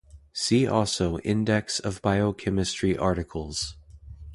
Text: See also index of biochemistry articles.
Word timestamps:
See 0.33 0.65
also 0.65 1.19
index 1.19 1.79
of 1.79 2.01
biochemistry 2.01 2.97
articles. 2.97 3.75